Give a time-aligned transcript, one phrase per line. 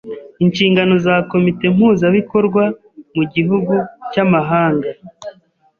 [0.43, 2.63] Inshingano za komite mpuzabikorwa
[3.15, 3.73] mu gihugu
[4.11, 4.89] cy’amahanga